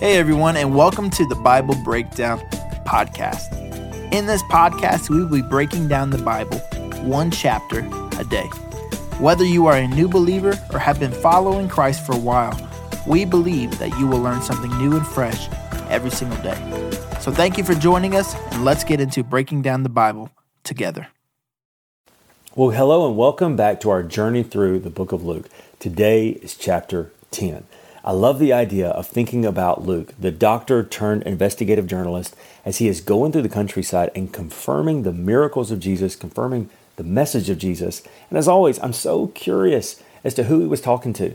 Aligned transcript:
Hey, 0.00 0.16
everyone, 0.16 0.56
and 0.56 0.74
welcome 0.74 1.08
to 1.10 1.24
the 1.28 1.36
Bible 1.36 1.76
Breakdown 1.84 2.40
Podcast. 2.84 3.52
In 4.12 4.26
this 4.26 4.42
podcast, 4.42 5.08
we 5.08 5.20
will 5.20 5.30
be 5.30 5.40
breaking 5.40 5.86
down 5.86 6.10
the 6.10 6.18
Bible 6.18 6.58
one 7.08 7.30
chapter 7.30 7.78
a 8.18 8.24
day. 8.24 8.46
Whether 9.20 9.44
you 9.44 9.66
are 9.68 9.76
a 9.76 9.86
new 9.86 10.08
believer 10.08 10.58
or 10.72 10.80
have 10.80 10.98
been 10.98 11.12
following 11.12 11.68
Christ 11.68 12.04
for 12.04 12.12
a 12.12 12.18
while, 12.18 12.58
we 13.06 13.24
believe 13.24 13.78
that 13.78 13.96
you 13.96 14.08
will 14.08 14.18
learn 14.18 14.42
something 14.42 14.76
new 14.78 14.96
and 14.96 15.06
fresh 15.06 15.48
every 15.88 16.10
single 16.10 16.42
day. 16.42 16.58
So, 17.20 17.30
thank 17.30 17.56
you 17.56 17.62
for 17.62 17.74
joining 17.74 18.16
us, 18.16 18.34
and 18.50 18.64
let's 18.64 18.82
get 18.82 19.00
into 19.00 19.22
breaking 19.22 19.62
down 19.62 19.84
the 19.84 19.88
Bible 19.88 20.28
together. 20.64 21.06
Well, 22.56 22.70
hello, 22.70 23.06
and 23.06 23.16
welcome 23.16 23.54
back 23.54 23.78
to 23.82 23.90
our 23.90 24.02
journey 24.02 24.42
through 24.42 24.80
the 24.80 24.90
book 24.90 25.12
of 25.12 25.24
Luke. 25.24 25.48
Today 25.78 26.30
is 26.30 26.56
chapter 26.56 27.12
10. 27.30 27.64
I 28.04 28.12
love 28.12 28.38
the 28.38 28.52
idea 28.52 28.88
of 28.90 29.06
thinking 29.06 29.46
about 29.46 29.86
Luke, 29.86 30.12
the 30.20 30.30
doctor 30.30 30.84
turned 30.84 31.22
investigative 31.22 31.86
journalist, 31.86 32.36
as 32.62 32.76
he 32.76 32.86
is 32.86 33.00
going 33.00 33.32
through 33.32 33.42
the 33.42 33.48
countryside 33.48 34.10
and 34.14 34.30
confirming 34.30 35.02
the 35.02 35.12
miracles 35.12 35.70
of 35.70 35.80
Jesus, 35.80 36.14
confirming 36.14 36.68
the 36.96 37.02
message 37.02 37.48
of 37.48 37.56
Jesus. 37.56 38.02
And 38.28 38.38
as 38.38 38.46
always, 38.46 38.78
I'm 38.80 38.92
so 38.92 39.28
curious 39.28 40.02
as 40.22 40.34
to 40.34 40.44
who 40.44 40.60
he 40.60 40.66
was 40.66 40.82
talking 40.82 41.14
to. 41.14 41.34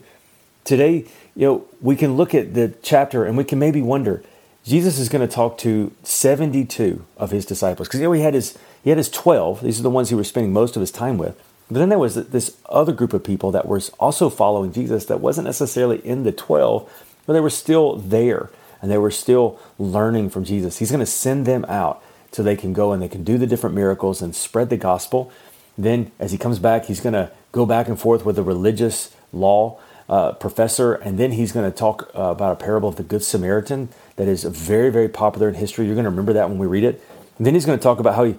Today, 0.63 1.05
you 1.35 1.47
know, 1.47 1.65
we 1.81 1.95
can 1.95 2.15
look 2.15 2.35
at 2.35 2.53
the 2.53 2.75
chapter 2.83 3.25
and 3.25 3.35
we 3.35 3.45
can 3.45 3.57
maybe 3.57 3.81
wonder, 3.81 4.21
Jesus 4.63 4.99
is 4.99 5.09
going 5.09 5.27
to 5.27 5.33
talk 5.33 5.57
to 5.59 5.91
72 6.03 7.03
of 7.17 7.31
his 7.31 7.47
disciples 7.47 7.87
because 7.87 7.99
you 7.99 8.05
know 8.05 8.11
he 8.11 8.21
had 8.21 8.35
his 8.35 8.55
he 8.83 8.91
had 8.91 8.97
his 8.97 9.09
12. 9.09 9.63
These 9.63 9.79
are 9.79 9.83
the 9.83 9.89
ones 9.89 10.09
he 10.09 10.15
was 10.15 10.27
spending 10.27 10.53
most 10.53 10.75
of 10.75 10.81
his 10.81 10.91
time 10.91 11.17
with. 11.17 11.41
But 11.69 11.79
then 11.79 11.89
there 11.89 11.99
was 11.99 12.15
this 12.15 12.57
other 12.67 12.91
group 12.91 13.13
of 13.13 13.23
people 13.23 13.51
that 13.51 13.67
was 13.67 13.89
also 13.99 14.29
following 14.29 14.73
Jesus 14.73 15.05
that 15.05 15.21
wasn't 15.21 15.45
necessarily 15.45 15.99
in 16.05 16.23
the 16.23 16.31
12, 16.31 17.05
but 17.25 17.33
they 17.33 17.39
were 17.39 17.49
still 17.49 17.95
there 17.95 18.49
and 18.81 18.89
they 18.89 18.97
were 18.97 19.11
still 19.11 19.59
learning 19.77 20.29
from 20.29 20.43
Jesus. 20.43 20.79
He's 20.79 20.89
going 20.89 20.99
to 20.99 21.05
send 21.05 21.45
them 21.45 21.65
out 21.65 22.01
so 22.31 22.41
they 22.41 22.55
can 22.55 22.73
go 22.73 22.91
and 22.91 23.01
they 23.01 23.07
can 23.07 23.23
do 23.23 23.37
the 23.37 23.47
different 23.47 23.75
miracles 23.75 24.21
and 24.21 24.35
spread 24.35 24.69
the 24.69 24.77
gospel. 24.77 25.31
Then, 25.77 26.11
as 26.19 26.31
he 26.31 26.37
comes 26.37 26.59
back, 26.59 26.85
he's 26.85 27.01
going 27.01 27.13
to 27.13 27.31
go 27.51 27.65
back 27.65 27.87
and 27.87 27.99
forth 27.99 28.25
with 28.25 28.37
a 28.37 28.43
religious 28.43 29.13
law 29.31 29.79
uh, 30.09 30.31
professor, 30.33 30.95
and 30.95 31.19
then 31.19 31.33
he's 31.33 31.51
going 31.51 31.69
to 31.69 31.75
talk 31.75 32.09
uh, 32.15 32.23
about 32.23 32.51
a 32.51 32.55
parable 32.55 32.89
of 32.89 32.95
the 32.95 33.03
Good 33.03 33.23
Samaritan 33.23 33.89
that 34.15 34.27
is 34.27 34.43
very, 34.43 34.89
very 34.89 35.07
popular 35.07 35.47
in 35.47 35.55
history. 35.55 35.85
You're 35.85 35.95
going 35.95 36.05
to 36.05 36.09
remember 36.09 36.33
that 36.33 36.49
when 36.49 36.57
we 36.57 36.67
read 36.67 36.83
it. 36.83 37.01
And 37.39 37.45
then 37.45 37.53
he's 37.53 37.65
going 37.65 37.79
to 37.79 37.81
talk 37.81 37.99
about 37.99 38.15
how 38.15 38.25
he 38.25 38.35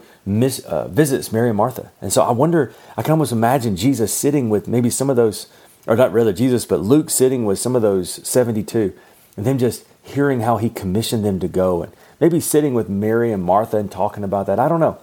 uh, 0.66 0.88
visits 0.88 1.32
Mary 1.32 1.48
and 1.48 1.56
Martha. 1.56 1.90
And 2.02 2.12
so 2.12 2.22
I 2.22 2.32
wonder, 2.32 2.74
I 2.98 3.02
can 3.02 3.12
almost 3.12 3.32
imagine 3.32 3.74
Jesus 3.74 4.12
sitting 4.12 4.50
with 4.50 4.68
maybe 4.68 4.90
some 4.90 5.08
of 5.08 5.16
those, 5.16 5.46
or 5.86 5.96
not 5.96 6.12
rather 6.12 6.34
Jesus, 6.34 6.66
but 6.66 6.80
Luke 6.80 7.08
sitting 7.08 7.46
with 7.46 7.58
some 7.58 7.74
of 7.74 7.80
those 7.80 8.26
72, 8.28 8.92
and 9.38 9.46
them 9.46 9.56
just 9.56 9.86
hearing 10.02 10.40
how 10.40 10.58
he 10.58 10.68
commissioned 10.68 11.24
them 11.24 11.40
to 11.40 11.48
go, 11.48 11.82
and 11.82 11.92
maybe 12.20 12.40
sitting 12.40 12.74
with 12.74 12.90
Mary 12.90 13.32
and 13.32 13.42
Martha 13.42 13.78
and 13.78 13.90
talking 13.90 14.22
about 14.22 14.46
that. 14.46 14.60
I 14.60 14.68
don't 14.68 14.80
know. 14.80 14.98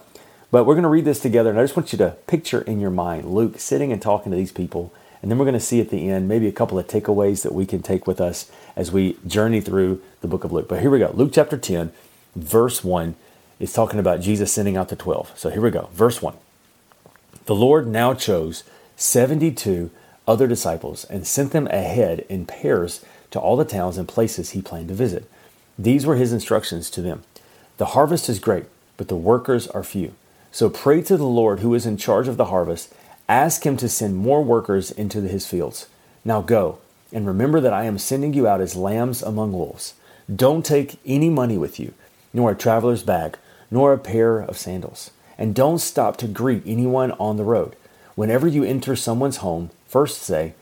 But 0.52 0.64
we're 0.64 0.74
going 0.74 0.84
to 0.84 0.88
read 0.88 1.04
this 1.04 1.18
together, 1.18 1.50
and 1.50 1.58
I 1.58 1.64
just 1.64 1.76
want 1.76 1.92
you 1.92 1.98
to 1.98 2.16
picture 2.28 2.60
in 2.62 2.78
your 2.78 2.90
mind 2.90 3.24
Luke 3.26 3.58
sitting 3.58 3.92
and 3.92 4.00
talking 4.00 4.30
to 4.30 4.38
these 4.38 4.52
people. 4.52 4.94
And 5.20 5.28
then 5.28 5.38
we're 5.38 5.44
going 5.44 5.54
to 5.54 5.60
see 5.60 5.80
at 5.80 5.90
the 5.90 6.08
end 6.08 6.28
maybe 6.28 6.46
a 6.46 6.52
couple 6.52 6.78
of 6.78 6.86
takeaways 6.86 7.42
that 7.42 7.52
we 7.52 7.66
can 7.66 7.82
take 7.82 8.06
with 8.06 8.20
us 8.20 8.48
as 8.76 8.92
we 8.92 9.16
journey 9.26 9.60
through 9.60 10.00
the 10.20 10.28
book 10.28 10.44
of 10.44 10.52
Luke. 10.52 10.68
But 10.68 10.80
here 10.80 10.90
we 10.90 11.00
go 11.00 11.10
Luke 11.12 11.32
chapter 11.32 11.58
10, 11.58 11.90
verse 12.36 12.84
1 12.84 13.16
is 13.58 13.72
talking 13.72 13.98
about 13.98 14.20
Jesus 14.20 14.52
sending 14.52 14.76
out 14.76 14.88
the 14.88 14.96
12. 14.96 15.32
So 15.36 15.50
here 15.50 15.60
we 15.60 15.70
go. 15.70 15.88
Verse 15.92 16.22
1. 16.22 16.34
The 17.46 17.54
Lord 17.54 17.86
now 17.86 18.14
chose 18.14 18.64
72 18.96 19.90
other 20.26 20.46
disciples 20.46 21.04
and 21.04 21.26
sent 21.26 21.52
them 21.52 21.66
ahead 21.68 22.24
in 22.28 22.46
pairs 22.46 23.04
to 23.30 23.40
all 23.40 23.56
the 23.56 23.64
towns 23.64 23.96
and 23.96 24.06
places 24.06 24.50
he 24.50 24.62
planned 24.62 24.88
to 24.88 24.94
visit. 24.94 25.30
These 25.78 26.06
were 26.06 26.16
his 26.16 26.32
instructions 26.32 26.90
to 26.90 27.02
them 27.02 27.22
The 27.78 27.86
harvest 27.86 28.28
is 28.28 28.38
great, 28.38 28.66
but 28.96 29.08
the 29.08 29.16
workers 29.16 29.66
are 29.68 29.84
few. 29.84 30.14
So 30.50 30.68
pray 30.68 31.02
to 31.02 31.16
the 31.16 31.24
Lord 31.24 31.60
who 31.60 31.74
is 31.74 31.86
in 31.86 31.96
charge 31.96 32.28
of 32.28 32.36
the 32.36 32.46
harvest. 32.46 32.92
Ask 33.28 33.64
him 33.64 33.76
to 33.78 33.88
send 33.88 34.16
more 34.16 34.42
workers 34.42 34.90
into 34.90 35.20
his 35.20 35.46
fields. 35.46 35.86
Now 36.24 36.40
go, 36.40 36.78
and 37.12 37.26
remember 37.26 37.60
that 37.60 37.72
I 37.72 37.84
am 37.84 37.98
sending 37.98 38.34
you 38.34 38.46
out 38.46 38.60
as 38.60 38.74
lambs 38.74 39.22
among 39.22 39.52
wolves. 39.52 39.94
Don't 40.34 40.64
take 40.64 40.98
any 41.06 41.30
money 41.30 41.56
with 41.56 41.78
you, 41.78 41.94
nor 42.32 42.50
a 42.50 42.56
traveler's 42.56 43.02
bag 43.02 43.38
nor 43.70 43.92
a 43.92 43.98
pair 43.98 44.38
of 44.38 44.58
sandals. 44.58 45.10
And 45.36 45.54
don't 45.54 45.78
stop 45.78 46.16
to 46.18 46.28
greet 46.28 46.62
anyone 46.66 47.12
on 47.12 47.36
the 47.36 47.44
road. 47.44 47.76
Whenever 48.14 48.48
you 48.48 48.64
enter 48.64 48.96
someone's 48.96 49.38
home, 49.38 49.70
first 49.86 50.22
say, 50.22 50.54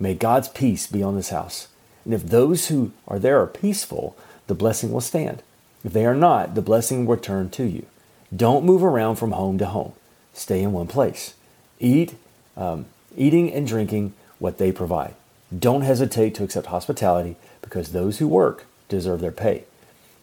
May 0.00 0.14
God's 0.14 0.48
peace 0.48 0.86
be 0.86 1.02
on 1.02 1.14
this 1.14 1.28
house. 1.28 1.68
And 2.04 2.12
if 2.12 2.24
those 2.24 2.68
who 2.68 2.92
are 3.06 3.18
there 3.18 3.40
are 3.40 3.46
peaceful, 3.46 4.16
the 4.46 4.54
blessing 4.54 4.92
will 4.92 5.00
stand. 5.00 5.42
If 5.84 5.92
they 5.92 6.04
are 6.04 6.14
not, 6.14 6.54
the 6.54 6.62
blessing 6.62 7.06
will 7.06 7.14
return 7.14 7.50
to 7.50 7.64
you. 7.64 7.86
Don't 8.34 8.64
move 8.64 8.82
around 8.82 9.16
from 9.16 9.32
home 9.32 9.58
to 9.58 9.66
home. 9.66 9.92
Stay 10.32 10.62
in 10.62 10.72
one 10.72 10.88
place. 10.88 11.34
Eat, 11.78 12.14
um, 12.56 12.86
eating 13.16 13.52
and 13.52 13.66
drinking 13.66 14.12
what 14.38 14.58
they 14.58 14.72
provide. 14.72 15.14
Don't 15.56 15.82
hesitate 15.82 16.34
to 16.34 16.44
accept 16.44 16.66
hospitality 16.66 17.36
because 17.62 17.92
those 17.92 18.18
who 18.18 18.26
work 18.26 18.66
deserve 18.88 19.20
their 19.20 19.30
pay. 19.30 19.64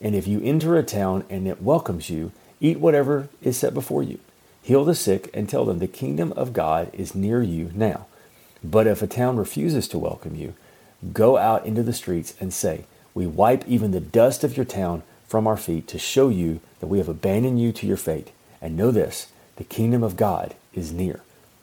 And 0.01 0.16
if 0.16 0.28
you 0.28 0.41
enter 0.41 0.78
a 0.78 0.84
town 0.84 1.23
and 1.29 1.47
it 1.47 1.62
welcomes 1.62 2.09
you, 2.09 2.31
eat 2.59 2.79
whatever 2.79 3.29
is 3.41 3.57
set 3.57 3.73
before 3.73 4.03
you. 4.03 4.19
Heal 4.63 4.84
the 4.84 4.95
sick 4.95 5.29
and 5.34 5.47
tell 5.47 5.66
them 5.66 5.79
the 5.79 5.88
kingdom 5.88 6.34
of 6.34 6.53
God 6.53 6.89
is 6.94 7.16
near 7.16 7.41
you 7.41 7.72
now. 7.73 8.07
But 8.63 8.88
if 8.88 9.01
a 9.01 9.07
town 9.07 9.38
refuses 9.38 9.88
to 9.90 10.00
welcome 10.00 10.35
you, 10.35 10.53
go 11.13 11.38
out 11.38 11.66
into 11.66 11.84
the 11.84 11.94
streets 11.94 12.34
and 12.40 12.53
say, 12.53 12.85
We 13.13 13.25
wipe 13.25 13.67
even 13.67 13.91
the 13.91 14.00
dust 14.00 14.44
of 14.44 14.56
your 14.56 14.66
town 14.66 15.03
from 15.28 15.47
our 15.47 15.57
feet 15.57 15.88
to 15.88 15.97
show 15.97 16.29
you 16.29 16.59
that 16.79 16.88
we 16.88 16.97
have 16.97 17.09
abandoned 17.09 17.61
you 17.61 17.72
to 17.72 17.88
your 17.88 17.97
fate. 17.97 18.31
And 18.61 18.78
know 18.78 18.91
this 18.91 19.31
the 19.56 19.63
kingdom 19.63 20.03
of 20.03 20.17
God 20.17 20.56
is 20.73 20.91
near. 20.91 21.22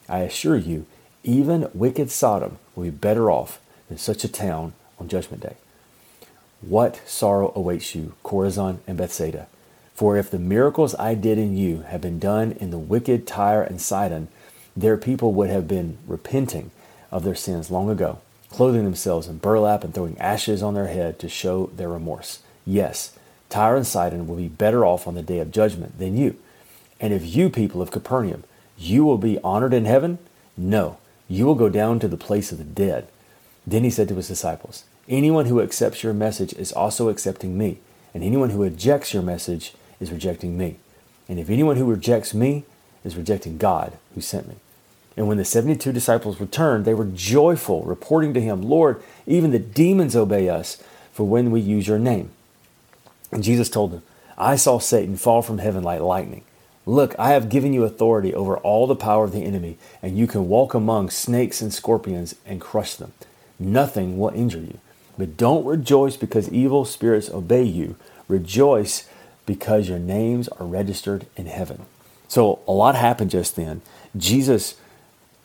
I 0.09 0.21
assure 0.21 0.57
you, 0.57 0.87
even 1.23 1.71
wicked 1.75 2.11
Sodom 2.11 2.59
will 2.75 2.85
be 2.85 2.91
better 2.91 3.31
off 3.31 3.61
than 3.89 3.99
such 3.99 4.25
a 4.25 4.29
town 4.29 4.73
on 4.99 5.09
Judgment 5.09 5.43
Day. 5.43 5.57
What 6.61 7.01
sorrow 7.07 7.53
awaits 7.55 7.95
you, 7.95 8.15
Chorazin 8.25 8.79
and 8.87 8.99
Bethsaida? 8.99 9.47
For 9.95 10.17
if 10.17 10.31
the 10.31 10.39
miracles 10.39 10.95
I 10.97 11.15
did 11.15 11.39
in 11.39 11.57
you 11.57 11.83
had 11.83 12.01
been 12.01 12.19
done 12.19 12.53
in 12.53 12.71
the 12.71 12.79
wicked 12.79 13.27
Tyre 13.27 13.63
and 13.63 13.81
Sidon, 13.81 14.29
their 14.77 14.97
people 14.97 15.33
would 15.35 15.51
have 15.51 15.69
been 15.69 15.99
repenting 16.07 16.71
of 17.11 17.25
their 17.25 17.35
sins 17.35 17.71
long 17.71 17.89
ago, 17.89 18.21
clothing 18.51 18.85
themselves 18.85 19.29
in 19.29 19.39
burlap 19.39 19.85
and 19.85 19.95
throwing 19.95 20.19
ashes 20.19 20.63
on 20.63 20.75
their 20.75 20.89
head 20.89 21.19
to 21.21 21.29
show 21.29 21.67
their 21.77 21.89
remorse. 21.89 22.41
Yes, 22.67 23.17
Tyre 23.49 23.77
and 23.77 23.87
Sidon 23.87 24.27
will 24.27 24.37
be 24.37 24.49
better 24.49 24.85
off 24.85 25.07
on 25.07 25.15
the 25.15 25.23
day 25.23 25.39
of 25.39 25.53
judgment 25.53 25.99
than 25.99 26.17
you. 26.17 26.37
And 27.01 27.13
if 27.13 27.25
you, 27.25 27.51
people 27.51 27.81
of 27.81 27.91
Capernaum, 27.93 28.45
you 28.77 29.05
will 29.05 29.19
be 29.19 29.39
honored 29.45 29.73
in 29.73 29.85
heaven? 29.85 30.19
No, 30.57 30.99
you 31.29 31.47
will 31.47 31.55
go 31.55 31.69
down 31.69 32.01
to 32.01 32.09
the 32.09 32.17
place 32.17 32.51
of 32.51 32.59
the 32.59 32.65
dead. 32.65 33.09
Then 33.67 33.85
he 33.85 33.91
said 33.91 34.09
to 34.09 34.17
his 34.17 34.29
disciples, 34.29 34.85
Anyone 35.09 35.47
who 35.47 35.63
accepts 35.63 36.03
your 36.03 36.13
message 36.13 36.53
is 36.53 36.71
also 36.71 37.09
accepting 37.09 37.57
me, 37.57 37.79
and 38.13 38.23
anyone 38.23 38.51
who 38.51 38.63
rejects 38.63 39.15
your 39.15 39.23
message 39.23 39.73
is 40.01 40.13
rejecting 40.13 40.59
me. 40.59 40.77
And 41.29 41.39
if 41.39 41.49
anyone 41.49 41.77
who 41.77 41.91
rejects 41.91 42.35
me 42.35 42.65
is 43.05 43.17
rejecting 43.17 43.57
God 43.57 43.95
who 44.15 44.21
sent 44.21 44.49
me. 44.49 44.57
And 45.17 45.27
when 45.27 45.39
the 45.39 45.45
72 45.45 45.93
disciples 45.93 46.41
returned, 46.41 46.85
they 46.85 46.95
were 46.95 47.07
joyful, 47.07 47.83
reporting 47.85 48.35
to 48.35 48.41
him, 48.41 48.63
Lord, 48.63 49.03
even 49.27 49.51
the 49.51 49.59
demons 49.59 50.15
obey 50.15 50.49
us 50.49 50.83
for 51.11 51.27
when 51.27 51.51
we 51.51 51.61
use 51.61 51.89
your 51.89 51.99
name. 51.99 52.31
And 53.33 53.43
Jesus 53.43 53.71
told 53.71 53.93
them, 53.93 54.03
I 54.37 54.57
saw 54.57 54.79
Satan 54.79 55.17
fall 55.17 55.43
from 55.43 55.59
heaven 55.59 55.83
like 55.83 56.01
lightning. 56.01 56.45
Look, 56.87 57.19
I 57.19 57.31
have 57.31 57.49
given 57.49 57.73
you 57.73 57.85
authority 57.85 58.33
over 58.35 58.59
all 58.59 58.87
the 58.87 58.95
power 58.95 59.25
of 59.25 59.33
the 59.33 59.45
enemy, 59.45 59.79
and 60.03 60.17
you 60.17 60.27
can 60.27 60.49
walk 60.49 60.75
among 60.75 61.11
snakes 61.11 61.61
and 61.61 61.73
scorpions 61.73 62.35
and 62.47 62.61
crush 62.61 62.95
them. 62.95 63.13
Nothing 63.59 64.19
will 64.19 64.31
injure 64.31 64.61
you. 64.61 64.79
But 65.19 65.37
don't 65.37 65.67
rejoice 65.67 66.17
because 66.17 66.49
evil 66.51 66.85
spirits 66.85 67.29
obey 67.29 67.65
you. 67.65 67.97
Rejoice 68.29 69.09
because 69.45 69.89
your 69.89 69.99
names 69.99 70.49
are 70.49 70.67
registered 70.67 71.27
in 71.37 71.47
heaven. 71.47 71.87
So 72.29 72.61
a 72.69 72.73
lot 72.73 72.95
happened 72.95 73.31
just 73.31 73.57
then. 73.57 73.83
Jesus 74.17 74.77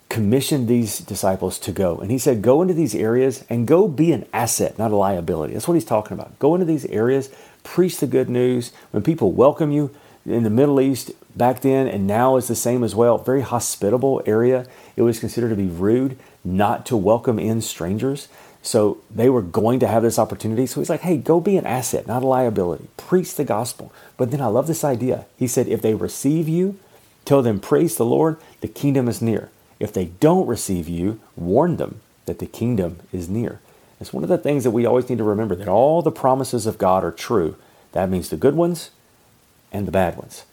commissioned 0.09 0.67
these 0.67 0.99
disciples 0.99 1.57
to 1.57 1.71
go. 1.71 1.97
And 1.97 2.11
he 2.11 2.19
said, 2.19 2.43
Go 2.43 2.61
into 2.61 2.75
these 2.75 2.93
areas 2.93 3.43
and 3.49 3.65
go 3.65 3.87
be 3.87 4.11
an 4.11 4.27
asset, 4.31 4.77
not 4.77 4.91
a 4.91 4.95
liability. 4.95 5.53
That's 5.53 5.67
what 5.67 5.73
he's 5.73 5.85
talking 5.85 6.13
about. 6.13 6.37
Go 6.37 6.53
into 6.53 6.67
these 6.67 6.85
areas, 6.85 7.31
preach 7.63 7.97
the 7.97 8.05
good 8.05 8.29
news. 8.29 8.71
When 8.91 9.01
people 9.01 9.31
welcome 9.31 9.71
you 9.71 9.89
in 10.25 10.43
the 10.43 10.49
Middle 10.51 10.79
East 10.79 11.11
back 11.35 11.61
then 11.61 11.87
and 11.87 12.05
now 12.05 12.35
is 12.35 12.47
the 12.47 12.55
same 12.55 12.83
as 12.83 12.93
well, 12.93 13.17
very 13.17 13.41
hospitable 13.41 14.21
area. 14.27 14.67
It 14.95 15.01
was 15.01 15.19
considered 15.19 15.49
to 15.49 15.55
be 15.55 15.67
rude 15.67 16.17
not 16.43 16.85
to 16.87 16.97
welcome 16.97 17.39
in 17.39 17.61
strangers. 17.61 18.27
So 18.61 18.99
they 19.13 19.29
were 19.29 19.41
going 19.41 19.79
to 19.81 19.87
have 19.87 20.03
this 20.03 20.17
opportunity. 20.17 20.65
So 20.65 20.79
he's 20.79 20.89
like, 20.89 21.01
hey, 21.01 21.17
go 21.17 21.39
be 21.39 21.57
an 21.57 21.65
asset, 21.65 22.07
not 22.07 22.23
a 22.23 22.27
liability. 22.27 22.87
Preach 22.95 23.35
the 23.35 23.43
gospel. 23.43 23.91
But 24.17 24.31
then 24.31 24.41
I 24.41 24.47
love 24.47 24.67
this 24.67 24.83
idea. 24.83 25.25
He 25.37 25.47
said, 25.47 25.67
if 25.67 25.81
they 25.81 25.93
receive 25.93 26.47
you, 26.47 26.79
tell 27.25 27.41
them, 27.41 27.59
praise 27.59 27.97
the 27.97 28.05
Lord, 28.05 28.37
the 28.61 28.67
kingdom 28.67 29.07
is 29.07 29.21
near. 29.21 29.49
If 29.79 29.91
they 29.91 30.05
don't 30.05 30.47
receive 30.47 30.87
you, 30.87 31.19
warn 31.35 31.75
them 31.75 31.99
that 32.25 32.39
the 32.39 32.45
kingdom 32.45 32.99
is 33.11 33.27
near. 33.27 33.59
It's 33.99 34.13
one 34.13 34.23
of 34.23 34.29
the 34.29 34.37
things 34.37 34.63
that 34.63 34.71
we 34.71 34.85
always 34.85 35.09
need 35.09 35.17
to 35.17 35.23
remember 35.23 35.55
that 35.55 35.67
all 35.67 36.01
the 36.01 36.11
promises 36.11 36.65
of 36.65 36.77
God 36.77 37.03
are 37.03 37.11
true. 37.11 37.55
That 37.91 38.09
means 38.09 38.29
the 38.29 38.37
good 38.37 38.55
ones 38.55 38.91
and 39.71 39.85
the 39.85 39.91
bad 39.91 40.17
ones. 40.17 40.45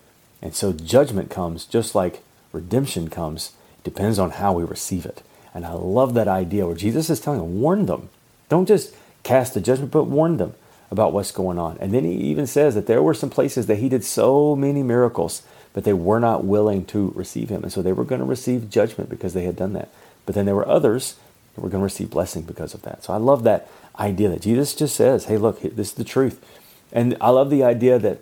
And 0.42 0.54
so 0.54 0.72
judgment 0.72 1.30
comes 1.30 1.64
just 1.64 1.94
like 1.94 2.22
redemption 2.52 3.08
comes. 3.08 3.52
Depends 3.84 4.18
on 4.18 4.30
how 4.30 4.52
we 4.52 4.64
receive 4.64 5.06
it. 5.06 5.22
And 5.54 5.66
I 5.66 5.72
love 5.72 6.14
that 6.14 6.28
idea 6.28 6.66
where 6.66 6.76
Jesus 6.76 7.10
is 7.10 7.20
telling 7.20 7.40
them, 7.40 7.60
warn 7.60 7.86
them. 7.86 8.08
Don't 8.48 8.66
just 8.66 8.94
cast 9.22 9.54
the 9.54 9.60
judgment, 9.60 9.90
but 9.90 10.04
warn 10.04 10.36
them 10.36 10.54
about 10.90 11.12
what's 11.12 11.32
going 11.32 11.58
on. 11.58 11.78
And 11.78 11.92
then 11.94 12.04
he 12.04 12.12
even 12.12 12.46
says 12.46 12.74
that 12.74 12.86
there 12.86 13.02
were 13.02 13.14
some 13.14 13.30
places 13.30 13.66
that 13.66 13.76
he 13.76 13.88
did 13.88 14.04
so 14.04 14.56
many 14.56 14.82
miracles, 14.82 15.42
but 15.72 15.84
they 15.84 15.92
were 15.92 16.20
not 16.20 16.44
willing 16.44 16.84
to 16.86 17.12
receive 17.14 17.48
him. 17.48 17.62
And 17.62 17.72
so 17.72 17.82
they 17.82 17.92
were 17.92 18.04
going 18.04 18.20
to 18.20 18.24
receive 18.24 18.70
judgment 18.70 19.08
because 19.08 19.34
they 19.34 19.44
had 19.44 19.56
done 19.56 19.72
that. 19.74 19.88
But 20.26 20.34
then 20.34 20.46
there 20.46 20.54
were 20.54 20.68
others 20.68 21.16
that 21.54 21.60
were 21.60 21.68
going 21.68 21.80
to 21.80 21.84
receive 21.84 22.10
blessing 22.10 22.42
because 22.42 22.74
of 22.74 22.82
that. 22.82 23.04
So 23.04 23.12
I 23.12 23.18
love 23.18 23.44
that 23.44 23.68
idea 23.98 24.28
that 24.30 24.42
Jesus 24.42 24.74
just 24.74 24.96
says, 24.96 25.26
hey, 25.26 25.36
look, 25.36 25.60
this 25.60 25.88
is 25.88 25.94
the 25.94 26.04
truth. 26.04 26.44
And 26.92 27.16
I 27.20 27.30
love 27.30 27.50
the 27.50 27.62
idea 27.62 27.98
that 27.98 28.18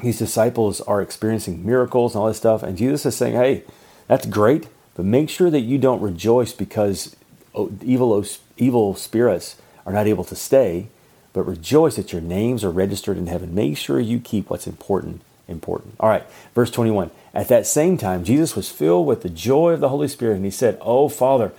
these 0.00 0.18
disciples 0.18 0.80
are 0.82 1.00
experiencing 1.00 1.64
miracles 1.64 2.14
and 2.14 2.20
all 2.20 2.28
this 2.28 2.36
stuff. 2.36 2.62
And 2.62 2.76
Jesus 2.76 3.06
is 3.06 3.16
saying, 3.16 3.34
hey, 3.34 3.62
that's 4.06 4.26
great, 4.26 4.68
but 4.94 5.04
make 5.04 5.28
sure 5.30 5.50
that 5.50 5.60
you 5.60 5.78
don't 5.78 6.00
rejoice 6.00 6.52
because 6.52 7.16
oh, 7.54 7.72
evil, 7.82 8.12
oh, 8.12 8.24
evil 8.56 8.94
spirits 8.94 9.56
are 9.86 9.92
not 9.92 10.06
able 10.06 10.24
to 10.24 10.36
stay, 10.36 10.88
but 11.32 11.42
rejoice 11.42 11.96
that 11.96 12.12
your 12.12 12.22
names 12.22 12.64
are 12.64 12.70
registered 12.70 13.18
in 13.18 13.26
heaven. 13.26 13.54
Make 13.54 13.76
sure 13.76 14.00
you 14.00 14.20
keep 14.20 14.50
what's 14.50 14.66
important 14.66 15.22
important. 15.48 15.94
All 16.00 16.08
right, 16.08 16.24
verse 16.54 16.70
21. 16.70 17.10
At 17.32 17.48
that 17.48 17.66
same 17.66 17.98
time, 17.98 18.24
Jesus 18.24 18.56
was 18.56 18.70
filled 18.70 19.06
with 19.06 19.22
the 19.22 19.28
joy 19.28 19.72
of 19.72 19.80
the 19.80 19.88
Holy 19.88 20.08
Spirit, 20.08 20.36
and 20.36 20.44
he 20.44 20.50
said, 20.50 20.78
Oh, 20.80 21.08
Father, 21.08 21.52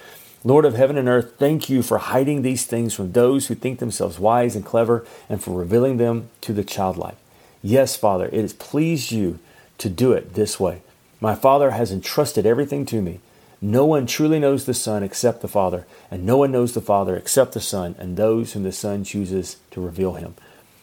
Lord 0.44 0.66
of 0.66 0.76
heaven 0.76 0.98
and 0.98 1.10
earth, 1.10 1.36
thank 1.38 1.70
you 1.70 1.82
for 1.82 1.98
hiding 1.98 2.42
these 2.42 2.66
things 2.66 2.94
from 2.94 3.12
those 3.12 3.48
who 3.48 3.56
think 3.56 3.80
themselves 3.80 4.20
wise 4.20 4.56
and 4.56 4.66
clever, 4.66 5.06
and 5.30 5.44
for 5.44 5.58
revealing 5.58 5.98
them 5.98 6.30
to 6.42 6.54
the 6.54 6.64
childlike. 6.64 7.18
Yes, 7.62 7.96
Father, 7.96 8.28
it 8.28 8.42
has 8.42 8.54
pleased 8.54 9.12
you 9.12 9.40
to 9.80 9.90
do 9.90 10.14
it 10.14 10.36
this 10.36 10.60
way. 10.60 10.82
My 11.22 11.36
Father 11.36 11.72
has 11.72 11.92
entrusted 11.92 12.46
everything 12.46 12.86
to 12.88 13.02
me. 13.02 13.20
No 13.62 13.86
one 13.86 14.06
truly 14.06 14.40
knows 14.40 14.66
the 14.66 14.74
Son 14.74 15.02
except 15.02 15.42
the 15.42 15.48
Father, 15.48 15.86
and 16.12 16.26
no 16.26 16.38
one 16.38 16.52
knows 16.52 16.74
the 16.74 16.82
Father 16.82 17.16
except 17.16 17.54
the 17.54 17.62
Son, 17.62 17.96
and 17.98 18.18
those 18.18 18.54
whom 18.54 18.64
the 18.64 18.72
Son 18.72 19.04
chooses 19.04 19.58
to 19.72 19.82
reveal 19.82 20.14
him. 20.14 20.36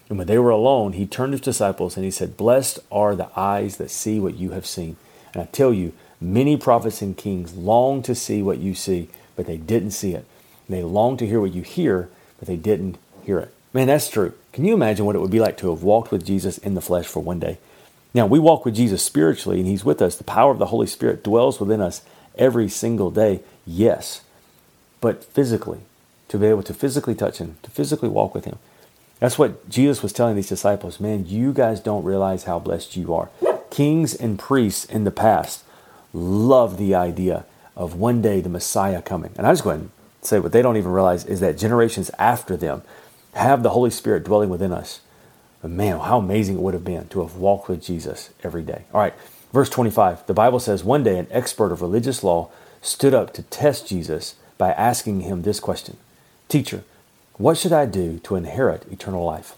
And 0.08 0.18
when 0.18 0.26
they 0.26 0.38
were 0.38 0.50
alone, 0.50 0.94
he 0.94 1.06
turned 1.06 1.32
to 1.32 1.38
his 1.38 1.40
disciples 1.40 1.96
and 1.96 2.04
he 2.04 2.10
said, 2.10 2.36
Blessed 2.36 2.80
are 2.90 3.14
the 3.14 3.30
eyes 3.34 3.76
that 3.76 3.90
see 3.90 4.20
what 4.20 4.36
you 4.36 4.50
have 4.50 4.66
seen. 4.66 4.96
And 5.32 5.42
I 5.42 5.46
tell 5.46 5.72
you, 5.72 5.92
many 6.20 6.56
prophets 6.56 7.02
and 7.02 7.16
kings 7.16 7.54
long 7.54 8.02
to 8.02 8.14
see 8.14 8.42
what 8.42 8.58
you 8.58 8.74
see, 8.74 9.08
but 9.36 9.46
they 9.46 9.56
didn't 9.56 9.92
see 9.92 10.12
it. 10.12 10.26
And 10.68 10.76
they 10.76 10.82
long 10.82 11.16
to 11.18 11.26
hear 11.26 11.40
what 11.40 11.54
you 11.54 11.62
hear, 11.62 12.10
but 12.38 12.48
they 12.48 12.56
didn't 12.56 12.98
hear 13.22 13.38
it. 13.38 13.54
Man, 13.72 13.86
that's 13.86 14.10
true. 14.10 14.34
Can 14.52 14.64
you 14.64 14.74
imagine 14.74 15.06
what 15.06 15.16
it 15.16 15.20
would 15.20 15.30
be 15.30 15.40
like 15.40 15.56
to 15.58 15.70
have 15.70 15.82
walked 15.82 16.10
with 16.10 16.26
Jesus 16.26 16.58
in 16.58 16.74
the 16.74 16.82
flesh 16.82 17.06
for 17.06 17.20
one 17.20 17.38
day? 17.38 17.58
Now, 18.14 18.26
we 18.26 18.38
walk 18.38 18.64
with 18.64 18.74
Jesus 18.74 19.02
spiritually, 19.02 19.58
and 19.58 19.66
He's 19.66 19.84
with 19.84 20.02
us. 20.02 20.16
The 20.16 20.24
power 20.24 20.50
of 20.50 20.58
the 20.58 20.66
Holy 20.66 20.86
Spirit 20.86 21.24
dwells 21.24 21.58
within 21.58 21.80
us 21.80 22.02
every 22.36 22.68
single 22.68 23.10
day, 23.10 23.40
yes. 23.66 24.22
But 25.00 25.24
physically, 25.24 25.80
to 26.28 26.38
be 26.38 26.46
able 26.46 26.62
to 26.64 26.74
physically 26.74 27.14
touch 27.14 27.38
Him, 27.38 27.56
to 27.62 27.70
physically 27.70 28.08
walk 28.08 28.34
with 28.34 28.44
Him. 28.44 28.58
That's 29.18 29.38
what 29.38 29.68
Jesus 29.68 30.02
was 30.02 30.12
telling 30.12 30.36
these 30.36 30.48
disciples. 30.48 30.98
Man, 31.00 31.26
you 31.26 31.52
guys 31.52 31.80
don't 31.80 32.04
realize 32.04 32.44
how 32.44 32.58
blessed 32.58 32.96
you 32.96 33.14
are. 33.14 33.30
Kings 33.70 34.14
and 34.14 34.38
priests 34.38 34.84
in 34.84 35.04
the 35.04 35.10
past 35.10 35.64
loved 36.12 36.76
the 36.76 36.94
idea 36.94 37.44
of 37.76 37.94
one 37.94 38.20
day 38.20 38.40
the 38.40 38.48
Messiah 38.48 39.00
coming. 39.00 39.32
And 39.38 39.46
I 39.46 39.52
just 39.52 39.64
go 39.64 39.70
ahead 39.70 39.80
and 39.80 39.90
say 40.20 40.38
what 40.38 40.52
they 40.52 40.60
don't 40.60 40.76
even 40.76 40.92
realize 40.92 41.24
is 41.24 41.40
that 41.40 41.56
generations 41.56 42.10
after 42.18 42.56
them, 42.56 42.82
have 43.34 43.62
the 43.62 43.70
Holy 43.70 43.90
Spirit 43.90 44.24
dwelling 44.24 44.50
within 44.50 44.72
us. 44.72 45.00
But 45.62 45.70
man, 45.70 46.00
how 46.00 46.18
amazing 46.18 46.56
it 46.56 46.60
would 46.60 46.74
have 46.74 46.84
been 46.84 47.08
to 47.08 47.20
have 47.20 47.36
walked 47.36 47.68
with 47.68 47.82
Jesus 47.82 48.30
every 48.42 48.62
day. 48.62 48.84
All 48.92 49.00
right, 49.00 49.14
verse 49.52 49.70
25. 49.70 50.26
The 50.26 50.34
Bible 50.34 50.58
says 50.58 50.82
one 50.82 51.04
day 51.04 51.18
an 51.18 51.28
expert 51.30 51.70
of 51.70 51.80
religious 51.80 52.24
law 52.24 52.50
stood 52.82 53.14
up 53.14 53.32
to 53.34 53.44
test 53.44 53.86
Jesus 53.86 54.34
by 54.58 54.72
asking 54.72 55.20
him 55.20 55.42
this 55.42 55.60
question 55.60 55.96
Teacher, 56.48 56.82
what 57.34 57.56
should 57.56 57.72
I 57.72 57.86
do 57.86 58.18
to 58.20 58.36
inherit 58.36 58.90
eternal 58.90 59.24
life? 59.24 59.54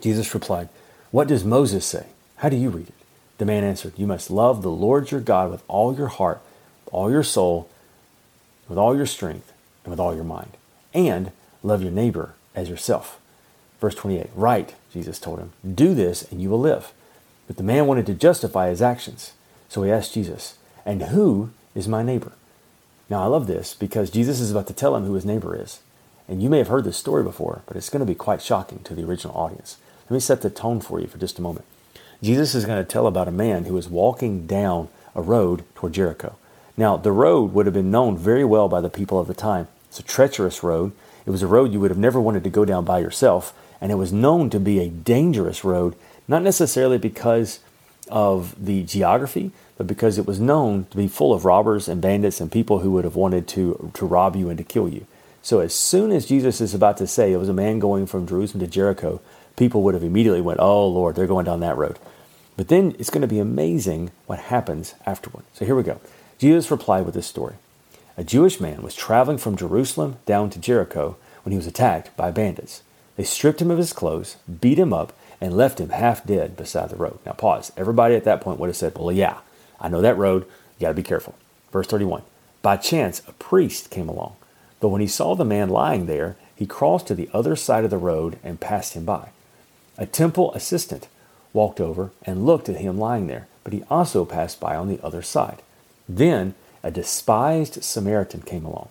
Jesus 0.00 0.34
replied, 0.34 0.68
What 1.12 1.28
does 1.28 1.44
Moses 1.44 1.86
say? 1.86 2.06
How 2.36 2.48
do 2.48 2.56
you 2.56 2.68
read 2.68 2.88
it? 2.88 2.94
The 3.38 3.46
man 3.46 3.64
answered, 3.64 3.94
You 3.96 4.06
must 4.06 4.30
love 4.30 4.62
the 4.62 4.70
Lord 4.70 5.10
your 5.10 5.20
God 5.20 5.50
with 5.50 5.62
all 5.68 5.96
your 5.96 6.08
heart, 6.08 6.40
all 6.90 7.10
your 7.10 7.22
soul, 7.22 7.70
with 8.68 8.78
all 8.78 8.96
your 8.96 9.06
strength, 9.06 9.52
and 9.84 9.90
with 9.90 10.00
all 10.00 10.14
your 10.14 10.24
mind, 10.24 10.56
and 10.92 11.32
love 11.62 11.82
your 11.82 11.92
neighbor 11.92 12.34
as 12.54 12.68
yourself. 12.68 13.18
Verse 13.80 13.94
28 13.94 14.30
Right, 14.34 14.74
Jesus 14.92 15.18
told 15.18 15.38
him, 15.38 15.52
do 15.74 15.94
this 15.94 16.22
and 16.30 16.40
you 16.40 16.50
will 16.50 16.60
live. 16.60 16.92
But 17.46 17.56
the 17.56 17.62
man 17.62 17.86
wanted 17.86 18.06
to 18.06 18.14
justify 18.14 18.68
his 18.68 18.82
actions. 18.82 19.32
So 19.68 19.82
he 19.82 19.90
asked 19.90 20.14
Jesus, 20.14 20.56
And 20.86 21.02
who 21.02 21.50
is 21.74 21.88
my 21.88 22.02
neighbor? 22.02 22.32
Now 23.10 23.22
I 23.22 23.26
love 23.26 23.46
this 23.46 23.74
because 23.74 24.10
Jesus 24.10 24.40
is 24.40 24.50
about 24.50 24.66
to 24.68 24.72
tell 24.72 24.96
him 24.96 25.04
who 25.04 25.14
his 25.14 25.26
neighbor 25.26 25.60
is. 25.60 25.80
And 26.26 26.42
you 26.42 26.48
may 26.48 26.58
have 26.58 26.68
heard 26.68 26.84
this 26.84 26.96
story 26.96 27.22
before, 27.22 27.62
but 27.66 27.76
it's 27.76 27.90
going 27.90 28.00
to 28.00 28.06
be 28.06 28.14
quite 28.14 28.40
shocking 28.40 28.80
to 28.84 28.94
the 28.94 29.04
original 29.04 29.36
audience. 29.36 29.76
Let 30.08 30.14
me 30.14 30.20
set 30.20 30.40
the 30.40 30.50
tone 30.50 30.80
for 30.80 31.00
you 31.00 31.06
for 31.06 31.18
just 31.18 31.38
a 31.38 31.42
moment. 31.42 31.66
Jesus 32.22 32.54
is 32.54 32.64
going 32.64 32.82
to 32.82 32.90
tell 32.90 33.06
about 33.06 33.28
a 33.28 33.32
man 33.32 33.64
who 33.64 33.74
was 33.74 33.88
walking 33.88 34.46
down 34.46 34.88
a 35.14 35.20
road 35.20 35.64
toward 35.74 35.92
Jericho. 35.92 36.36
Now, 36.76 36.96
the 36.96 37.12
road 37.12 37.52
would 37.52 37.66
have 37.66 37.74
been 37.74 37.90
known 37.90 38.16
very 38.16 38.44
well 38.44 38.68
by 38.68 38.80
the 38.80 38.90
people 38.90 39.18
of 39.20 39.26
the 39.26 39.34
time. 39.34 39.68
It's 39.88 40.00
a 40.00 40.02
treacherous 40.02 40.62
road. 40.62 40.92
It 41.26 41.30
was 41.30 41.42
a 41.42 41.46
road 41.46 41.72
you 41.72 41.80
would 41.80 41.90
have 41.90 41.98
never 41.98 42.20
wanted 42.20 42.42
to 42.44 42.50
go 42.50 42.64
down 42.64 42.84
by 42.84 42.98
yourself, 42.98 43.52
and 43.84 43.92
it 43.92 43.96
was 43.96 44.14
known 44.14 44.48
to 44.48 44.58
be 44.58 44.78
a 44.78 44.88
dangerous 44.88 45.62
road, 45.62 45.94
not 46.26 46.42
necessarily 46.42 46.96
because 46.96 47.60
of 48.08 48.54
the 48.64 48.82
geography, 48.82 49.50
but 49.76 49.86
because 49.86 50.16
it 50.16 50.26
was 50.26 50.40
known 50.40 50.86
to 50.86 50.96
be 50.96 51.06
full 51.06 51.34
of 51.34 51.44
robbers 51.44 51.86
and 51.86 52.00
bandits 52.00 52.40
and 52.40 52.50
people 52.50 52.78
who 52.78 52.90
would 52.92 53.04
have 53.04 53.14
wanted 53.14 53.46
to, 53.46 53.90
to 53.92 54.06
rob 54.06 54.36
you 54.36 54.48
and 54.48 54.56
to 54.56 54.64
kill 54.64 54.88
you. 54.88 55.06
So 55.42 55.60
as 55.60 55.74
soon 55.74 56.12
as 56.12 56.24
Jesus 56.24 56.62
is 56.62 56.72
about 56.72 56.96
to 56.96 57.06
say 57.06 57.30
it 57.30 57.36
was 57.36 57.50
a 57.50 57.52
man 57.52 57.78
going 57.78 58.06
from 58.06 58.26
Jerusalem 58.26 58.60
to 58.60 58.66
Jericho, 58.66 59.20
people 59.54 59.82
would 59.82 59.92
have 59.92 60.02
immediately 60.02 60.40
went, 60.40 60.60
"Oh 60.60 60.88
Lord, 60.88 61.14
they're 61.14 61.26
going 61.26 61.44
down 61.44 61.60
that 61.60 61.76
road." 61.76 61.98
But 62.56 62.68
then 62.68 62.96
it's 62.98 63.10
going 63.10 63.20
to 63.20 63.28
be 63.28 63.38
amazing 63.38 64.12
what 64.24 64.38
happens 64.38 64.94
afterward. 65.04 65.44
So 65.52 65.66
here 65.66 65.76
we 65.76 65.82
go. 65.82 66.00
Jesus 66.38 66.70
replied 66.70 67.04
with 67.04 67.12
this 67.12 67.26
story. 67.26 67.56
A 68.16 68.24
Jewish 68.24 68.60
man 68.60 68.80
was 68.80 68.94
traveling 68.94 69.36
from 69.36 69.58
Jerusalem 69.58 70.16
down 70.24 70.48
to 70.48 70.58
Jericho 70.58 71.16
when 71.42 71.50
he 71.50 71.58
was 71.58 71.66
attacked 71.66 72.16
by 72.16 72.30
bandits. 72.30 72.82
They 73.16 73.24
stripped 73.24 73.62
him 73.62 73.70
of 73.70 73.78
his 73.78 73.92
clothes, 73.92 74.36
beat 74.60 74.78
him 74.78 74.92
up, 74.92 75.12
and 75.40 75.56
left 75.56 75.80
him 75.80 75.90
half 75.90 76.24
dead 76.24 76.56
beside 76.56 76.90
the 76.90 76.96
road. 76.96 77.18
Now, 77.24 77.32
pause. 77.32 77.72
Everybody 77.76 78.14
at 78.14 78.24
that 78.24 78.40
point 78.40 78.58
would 78.58 78.68
have 78.68 78.76
said, 78.76 78.96
Well, 78.96 79.12
yeah, 79.12 79.38
I 79.80 79.88
know 79.88 80.00
that 80.00 80.16
road. 80.16 80.44
You 80.78 80.86
got 80.86 80.88
to 80.88 80.94
be 80.94 81.02
careful. 81.02 81.34
Verse 81.72 81.86
31 81.86 82.22
By 82.62 82.76
chance, 82.76 83.22
a 83.28 83.32
priest 83.32 83.90
came 83.90 84.08
along. 84.08 84.36
But 84.80 84.88
when 84.88 85.00
he 85.00 85.06
saw 85.06 85.34
the 85.34 85.44
man 85.44 85.68
lying 85.68 86.06
there, 86.06 86.36
he 86.54 86.66
crossed 86.66 87.06
to 87.08 87.14
the 87.14 87.28
other 87.32 87.56
side 87.56 87.84
of 87.84 87.90
the 87.90 87.98
road 87.98 88.38
and 88.42 88.60
passed 88.60 88.94
him 88.94 89.04
by. 89.04 89.30
A 89.98 90.06
temple 90.06 90.52
assistant 90.54 91.08
walked 91.52 91.80
over 91.80 92.10
and 92.22 92.46
looked 92.46 92.68
at 92.68 92.76
him 92.76 92.98
lying 92.98 93.26
there, 93.26 93.46
but 93.62 93.72
he 93.72 93.84
also 93.90 94.24
passed 94.24 94.60
by 94.60 94.76
on 94.76 94.88
the 94.88 95.00
other 95.02 95.22
side. 95.22 95.62
Then 96.08 96.54
a 96.82 96.90
despised 96.90 97.82
Samaritan 97.82 98.42
came 98.42 98.64
along. 98.64 98.88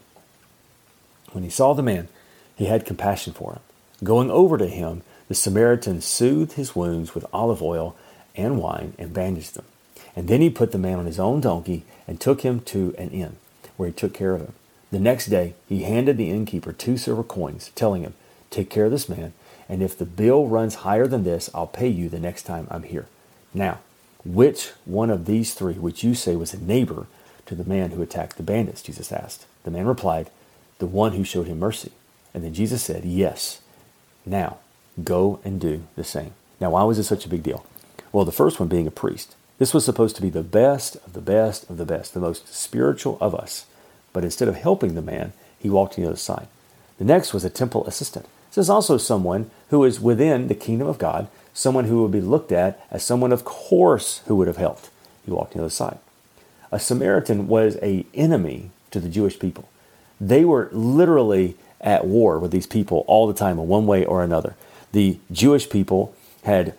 When 1.31 1.43
he 1.43 1.49
saw 1.49 1.73
the 1.73 1.83
man, 1.83 2.07
he 2.55 2.65
had 2.65 2.85
compassion 2.85 3.33
for 3.33 3.53
him. 3.53 3.59
Going 4.03 4.29
over 4.29 4.57
to 4.57 4.67
him, 4.67 5.01
the 5.27 5.35
Samaritan 5.35 6.01
soothed 6.01 6.53
his 6.53 6.75
wounds 6.75 7.15
with 7.15 7.25
olive 7.31 7.61
oil 7.61 7.95
and 8.35 8.59
wine 8.59 8.93
and 8.97 9.13
bandaged 9.13 9.55
them. 9.55 9.65
And 10.15 10.27
then 10.27 10.41
he 10.41 10.49
put 10.49 10.71
the 10.71 10.77
man 10.77 10.99
on 10.99 11.05
his 11.05 11.19
own 11.19 11.41
donkey 11.41 11.85
and 12.07 12.19
took 12.19 12.41
him 12.41 12.59
to 12.61 12.93
an 12.97 13.09
inn, 13.09 13.37
where 13.77 13.87
he 13.87 13.93
took 13.93 14.13
care 14.13 14.33
of 14.35 14.41
him. 14.41 14.53
The 14.91 14.99
next 14.99 15.27
day, 15.27 15.55
he 15.67 15.83
handed 15.83 16.17
the 16.17 16.29
innkeeper 16.29 16.73
two 16.73 16.97
silver 16.97 17.23
coins, 17.23 17.71
telling 17.75 18.03
him, 18.03 18.13
Take 18.51 18.69
care 18.69 18.85
of 18.85 18.91
this 18.91 19.09
man, 19.09 19.33
and 19.67 19.81
if 19.81 19.97
the 19.97 20.05
bill 20.05 20.47
runs 20.47 20.75
higher 20.75 21.07
than 21.07 21.23
this, 21.23 21.49
I'll 21.53 21.65
pay 21.65 21.87
you 21.87 22.09
the 22.09 22.19
next 22.19 22.43
time 22.43 22.67
I'm 22.69 22.83
here. 22.83 23.07
Now, 23.53 23.79
which 24.23 24.71
one 24.85 25.09
of 25.09 25.25
these 25.25 25.55
three 25.55 25.73
which 25.73 26.03
you 26.03 26.13
say 26.13 26.35
was 26.35 26.53
a 26.53 26.63
neighbor 26.63 27.07
to 27.47 27.55
the 27.55 27.65
man 27.65 27.91
who 27.91 28.01
attacked 28.01 28.37
the 28.37 28.43
bandits? 28.43 28.83
Jesus 28.83 29.11
asked. 29.11 29.45
The 29.63 29.71
man 29.71 29.87
replied, 29.87 30.29
The 30.77 30.85
one 30.85 31.13
who 31.13 31.23
showed 31.23 31.47
him 31.47 31.59
mercy. 31.59 31.91
And 32.33 32.43
then 32.43 32.53
Jesus 32.53 32.83
said, 32.83 33.03
Yes. 33.03 33.61
Now, 34.25 34.57
go 35.03 35.39
and 35.43 35.59
do 35.59 35.83
the 35.95 36.03
same. 36.03 36.33
Now, 36.59 36.71
why 36.71 36.83
was 36.83 36.97
this 36.97 37.07
such 37.07 37.25
a 37.25 37.29
big 37.29 37.43
deal? 37.43 37.65
Well, 38.11 38.25
the 38.25 38.31
first 38.31 38.59
one 38.59 38.69
being 38.69 38.87
a 38.87 38.91
priest. 38.91 39.35
This 39.57 39.73
was 39.73 39.85
supposed 39.85 40.15
to 40.15 40.21
be 40.21 40.29
the 40.29 40.43
best 40.43 40.95
of 41.05 41.13
the 41.13 41.21
best 41.21 41.69
of 41.69 41.77
the 41.77 41.85
best, 41.85 42.13
the 42.13 42.19
most 42.19 42.53
spiritual 42.53 43.17
of 43.21 43.35
us. 43.35 43.65
But 44.11 44.23
instead 44.23 44.47
of 44.47 44.55
helping 44.55 44.95
the 44.95 45.01
man, 45.01 45.33
he 45.59 45.69
walked 45.69 45.95
to 45.95 46.01
the 46.01 46.07
other 46.07 46.17
side. 46.17 46.47
The 46.97 47.05
next 47.05 47.33
was 47.33 47.43
a 47.43 47.49
temple 47.49 47.85
assistant. 47.85 48.27
This 48.49 48.65
is 48.65 48.69
also 48.69 48.97
someone 48.97 49.49
who 49.69 49.83
is 49.83 49.99
within 49.99 50.47
the 50.47 50.55
kingdom 50.55 50.87
of 50.87 50.99
God, 50.99 51.27
someone 51.53 51.85
who 51.85 52.01
would 52.01 52.11
be 52.11 52.21
looked 52.21 52.51
at 52.51 52.79
as 52.91 53.03
someone, 53.03 53.31
of 53.31 53.45
course, 53.45 54.21
who 54.27 54.35
would 54.35 54.47
have 54.47 54.57
helped. 54.57 54.89
He 55.25 55.31
walked 55.31 55.53
to 55.53 55.57
the 55.57 55.63
other 55.63 55.71
side 55.71 55.97
a 56.73 56.79
Samaritan 56.79 57.47
was 57.47 57.77
a 57.83 58.03
enemy 58.15 58.71
to 58.89 58.99
the 58.99 59.07
Jewish 59.07 59.37
people. 59.37 59.69
They 60.19 60.43
were 60.43 60.69
literally 60.71 61.55
at 61.83 62.05
war 62.05 62.39
with 62.39 62.51
these 62.51 62.67
people 62.67 63.03
all 63.07 63.27
the 63.27 63.33
time 63.33 63.59
in 63.59 63.67
one 63.67 63.85
way 63.85 64.05
or 64.05 64.23
another. 64.23 64.55
The 64.93 65.19
Jewish 65.31 65.69
people 65.69 66.15
had 66.43 66.75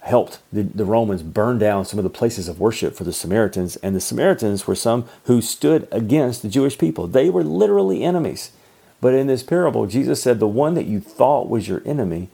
helped 0.00 0.38
the, 0.52 0.62
the 0.62 0.84
Romans 0.84 1.22
burn 1.22 1.58
down 1.58 1.84
some 1.84 1.98
of 1.98 2.04
the 2.04 2.10
places 2.10 2.46
of 2.46 2.60
worship 2.60 2.94
for 2.94 3.02
the 3.02 3.12
Samaritans, 3.12 3.76
and 3.76 3.94
the 3.94 4.00
Samaritans 4.00 4.66
were 4.66 4.76
some 4.76 5.04
who 5.24 5.42
stood 5.42 5.88
against 5.90 6.42
the 6.42 6.48
Jewish 6.48 6.78
people. 6.78 7.06
They 7.08 7.28
were 7.28 7.42
literally 7.42 8.04
enemies. 8.04 8.52
But 9.00 9.14
in 9.14 9.26
this 9.26 9.42
parable, 9.42 9.86
Jesus 9.86 10.22
said 10.22 10.38
the 10.38 10.46
one 10.46 10.74
that 10.74 10.86
you 10.86 11.00
thought 11.00 11.50
was 11.50 11.68
your 11.68 11.82
enemy 11.84 12.28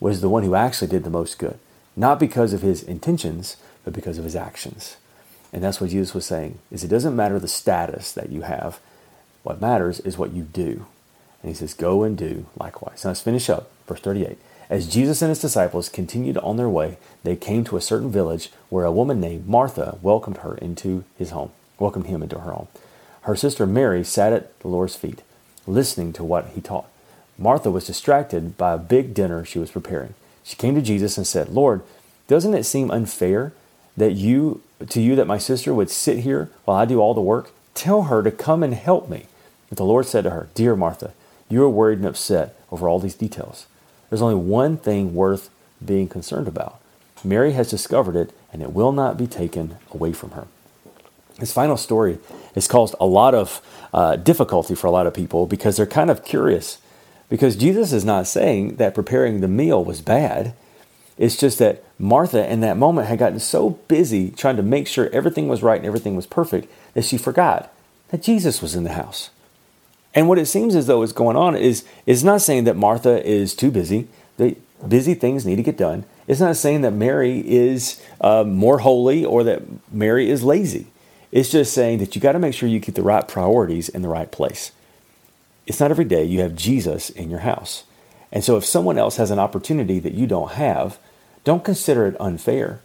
was 0.00 0.22
the 0.22 0.30
one 0.30 0.42
who 0.44 0.54
actually 0.54 0.88
did 0.88 1.04
the 1.04 1.10
most 1.10 1.38
good, 1.38 1.58
not 1.94 2.18
because 2.18 2.52
of 2.52 2.62
his 2.62 2.82
intentions, 2.82 3.58
but 3.84 3.92
because 3.92 4.16
of 4.16 4.24
his 4.24 4.34
actions. 4.34 4.96
And 5.52 5.62
that's 5.62 5.80
what 5.80 5.90
Jesus 5.90 6.14
was 6.14 6.24
saying 6.24 6.58
is 6.70 6.82
it 6.84 6.88
doesn't 6.88 7.16
matter 7.16 7.38
the 7.38 7.48
status 7.48 8.12
that 8.12 8.30
you 8.30 8.42
have. 8.42 8.80
What 9.42 9.60
matters 9.60 10.00
is 10.00 10.16
what 10.16 10.32
you 10.32 10.42
do. 10.42 10.86
And 11.42 11.50
he 11.50 11.54
says, 11.54 11.74
Go 11.74 12.02
and 12.02 12.16
do 12.16 12.46
likewise. 12.58 13.04
Now 13.04 13.10
let's 13.10 13.20
finish 13.20 13.48
up. 13.48 13.70
Verse 13.86 14.00
38. 14.00 14.38
As 14.68 14.86
Jesus 14.86 15.20
and 15.20 15.30
his 15.30 15.40
disciples 15.40 15.88
continued 15.88 16.38
on 16.38 16.56
their 16.56 16.68
way, 16.68 16.96
they 17.24 17.34
came 17.34 17.64
to 17.64 17.76
a 17.76 17.80
certain 17.80 18.10
village 18.10 18.50
where 18.68 18.84
a 18.84 18.92
woman 18.92 19.20
named 19.20 19.48
Martha 19.48 19.98
welcomed 20.00 20.38
her 20.38 20.54
into 20.56 21.04
his 21.18 21.30
home, 21.30 21.50
welcomed 21.78 22.06
him 22.06 22.22
into 22.22 22.38
her 22.38 22.52
home. 22.52 22.68
Her 23.22 23.34
sister 23.34 23.66
Mary 23.66 24.04
sat 24.04 24.32
at 24.32 24.58
the 24.60 24.68
Lord's 24.68 24.94
feet, 24.94 25.22
listening 25.66 26.12
to 26.14 26.24
what 26.24 26.50
he 26.54 26.60
taught. 26.60 26.86
Martha 27.36 27.70
was 27.70 27.86
distracted 27.86 28.56
by 28.56 28.74
a 28.74 28.78
big 28.78 29.12
dinner 29.12 29.44
she 29.44 29.58
was 29.58 29.72
preparing. 29.72 30.14
She 30.44 30.56
came 30.56 30.74
to 30.74 30.82
Jesus 30.82 31.16
and 31.16 31.26
said, 31.26 31.48
Lord, 31.48 31.82
doesn't 32.28 32.54
it 32.54 32.64
seem 32.64 32.90
unfair 32.90 33.52
that 33.96 34.12
you 34.12 34.62
to 34.88 35.00
you 35.00 35.16
that 35.16 35.26
my 35.26 35.36
sister 35.36 35.74
would 35.74 35.90
sit 35.90 36.20
here 36.20 36.48
while 36.64 36.76
I 36.76 36.84
do 36.84 37.00
all 37.00 37.12
the 37.12 37.20
work? 37.20 37.50
Tell 37.74 38.02
her 38.02 38.22
to 38.22 38.30
come 38.30 38.62
and 38.62 38.74
help 38.74 39.08
me. 39.08 39.26
But 39.68 39.78
the 39.78 39.84
Lord 39.84 40.06
said 40.06 40.24
to 40.24 40.30
her, 40.30 40.48
Dear 40.54 40.76
Martha, 40.76 41.12
you 41.50 41.62
are 41.62 41.68
worried 41.68 41.98
and 41.98 42.06
upset 42.06 42.56
over 42.70 42.88
all 42.88 42.98
these 42.98 43.14
details. 43.14 43.66
There's 44.08 44.22
only 44.22 44.36
one 44.36 44.76
thing 44.76 45.14
worth 45.14 45.50
being 45.84 46.08
concerned 46.08 46.48
about. 46.48 46.80
Mary 47.22 47.52
has 47.52 47.68
discovered 47.68 48.16
it, 48.16 48.32
and 48.52 48.62
it 48.62 48.72
will 48.72 48.92
not 48.92 49.18
be 49.18 49.26
taken 49.26 49.76
away 49.92 50.12
from 50.12 50.30
her. 50.30 50.46
This 51.38 51.52
final 51.52 51.76
story 51.76 52.18
has 52.54 52.68
caused 52.68 52.94
a 53.00 53.06
lot 53.06 53.34
of 53.34 53.60
uh, 53.92 54.16
difficulty 54.16 54.74
for 54.74 54.86
a 54.86 54.90
lot 54.90 55.06
of 55.06 55.14
people 55.14 55.46
because 55.46 55.76
they're 55.76 55.86
kind 55.86 56.10
of 56.10 56.24
curious. 56.24 56.78
Because 57.28 57.56
Jesus 57.56 57.92
is 57.92 58.04
not 58.04 58.26
saying 58.26 58.76
that 58.76 58.94
preparing 58.94 59.40
the 59.40 59.48
meal 59.48 59.84
was 59.84 60.00
bad. 60.00 60.54
It's 61.16 61.36
just 61.36 61.58
that 61.58 61.82
Martha, 61.98 62.50
in 62.50 62.60
that 62.60 62.76
moment, 62.76 63.08
had 63.08 63.18
gotten 63.18 63.38
so 63.38 63.70
busy 63.70 64.30
trying 64.30 64.56
to 64.56 64.62
make 64.62 64.86
sure 64.86 65.08
everything 65.12 65.48
was 65.48 65.62
right 65.62 65.78
and 65.78 65.86
everything 65.86 66.16
was 66.16 66.26
perfect 66.26 66.70
that 66.94 67.04
she 67.04 67.18
forgot 67.18 67.72
that 68.08 68.22
Jesus 68.22 68.60
was 68.60 68.74
in 68.74 68.84
the 68.84 68.92
house. 68.92 69.30
And 70.14 70.28
what 70.28 70.38
it 70.38 70.46
seems 70.46 70.74
as 70.74 70.86
though 70.86 71.02
is 71.02 71.12
going 71.12 71.36
on 71.36 71.56
is 71.56 71.84
is 72.06 72.24
not 72.24 72.40
saying 72.40 72.64
that 72.64 72.76
Martha 72.76 73.24
is 73.26 73.54
too 73.54 73.70
busy. 73.70 74.08
The 74.36 74.56
busy 74.86 75.14
things 75.14 75.46
need 75.46 75.56
to 75.56 75.62
get 75.62 75.76
done. 75.76 76.04
It's 76.26 76.40
not 76.40 76.56
saying 76.56 76.82
that 76.82 76.92
Mary 76.92 77.40
is 77.40 78.00
uh, 78.20 78.44
more 78.44 78.78
holy 78.78 79.24
or 79.24 79.44
that 79.44 79.62
Mary 79.92 80.30
is 80.30 80.42
lazy. 80.42 80.86
It's 81.32 81.50
just 81.50 81.72
saying 81.72 81.98
that 81.98 82.14
you 82.14 82.20
got 82.20 82.32
to 82.32 82.38
make 82.38 82.54
sure 82.54 82.68
you 82.68 82.80
keep 82.80 82.94
the 82.94 83.02
right 83.02 83.26
priorities 83.26 83.88
in 83.88 84.02
the 84.02 84.08
right 84.08 84.30
place. 84.30 84.72
It's 85.66 85.78
not 85.78 85.90
every 85.90 86.04
day 86.04 86.24
you 86.24 86.40
have 86.40 86.56
Jesus 86.56 87.10
in 87.10 87.30
your 87.30 87.40
house. 87.40 87.84
And 88.32 88.42
so 88.42 88.56
if 88.56 88.64
someone 88.64 88.98
else 88.98 89.16
has 89.16 89.30
an 89.30 89.38
opportunity 89.38 89.98
that 90.00 90.14
you 90.14 90.26
don't 90.26 90.52
have, 90.52 90.98
don't 91.44 91.64
consider 91.64 92.06
it 92.06 92.20
unfair. 92.20 92.80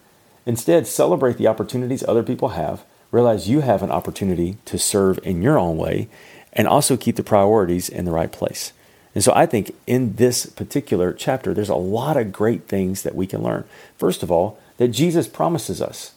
Instead, 0.46 0.86
celebrate 0.86 1.38
the 1.38 1.48
opportunities 1.48 2.04
other 2.04 2.24
people 2.24 2.50
have. 2.50 2.84
Realize 3.12 3.50
you 3.50 3.62
have 3.62 3.82
an 3.82 3.92
opportunity 3.92 4.58
to 4.66 4.78
serve 4.78 5.20
in 5.24 5.42
your 5.42 5.58
own 5.58 5.78
way 5.78 6.08
and 6.56 6.68
also 6.68 6.96
keep 6.96 7.16
the 7.16 7.24
priorities 7.24 7.90
in 7.90 8.06
the 8.06 8.12
right 8.12 8.32
place. 8.32 8.72
And 9.14 9.24
so 9.24 9.32
I 9.36 9.46
think 9.46 9.74
in 9.88 10.16
this 10.16 10.46
particular 10.46 11.14
chapter, 11.14 11.54
there's 11.54 11.70
a 11.70 11.76
lot 11.76 12.18
of 12.18 12.32
great 12.32 12.68
things 12.68 13.04
that 13.04 13.16
we 13.16 13.28
can 13.28 13.42
learn. 13.42 13.64
First 13.98 14.24
of 14.24 14.32
all, 14.32 14.60
that 14.78 14.90
Jesus 14.90 15.28
promises 15.28 15.82
us 15.82 16.14